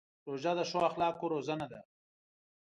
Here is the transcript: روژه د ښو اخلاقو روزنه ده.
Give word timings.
روژه 0.27 0.51
د 0.57 0.59
ښو 0.69 0.79
اخلاقو 0.89 1.31
روزنه 1.33 1.65
ده. 1.71 1.79